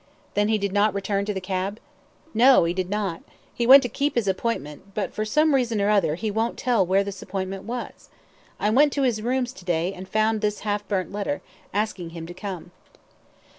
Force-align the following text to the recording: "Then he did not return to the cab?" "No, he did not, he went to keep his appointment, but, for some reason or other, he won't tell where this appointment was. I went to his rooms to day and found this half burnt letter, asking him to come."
"Then 0.33 0.47
he 0.47 0.57
did 0.57 0.73
not 0.73 0.95
return 0.95 1.25
to 1.25 1.31
the 1.35 1.39
cab?" 1.39 1.79
"No, 2.33 2.63
he 2.63 2.73
did 2.73 2.89
not, 2.89 3.21
he 3.53 3.67
went 3.67 3.83
to 3.83 3.87
keep 3.87 4.15
his 4.15 4.27
appointment, 4.27 4.95
but, 4.95 5.13
for 5.13 5.23
some 5.25 5.53
reason 5.53 5.79
or 5.79 5.91
other, 5.91 6.15
he 6.15 6.31
won't 6.31 6.57
tell 6.57 6.83
where 6.83 7.03
this 7.03 7.21
appointment 7.21 7.65
was. 7.65 8.09
I 8.59 8.71
went 8.71 8.91
to 8.93 9.03
his 9.03 9.21
rooms 9.21 9.53
to 9.53 9.63
day 9.63 9.93
and 9.93 10.09
found 10.09 10.41
this 10.41 10.61
half 10.61 10.87
burnt 10.87 11.11
letter, 11.11 11.43
asking 11.71 12.09
him 12.17 12.25
to 12.25 12.33
come." 12.33 12.71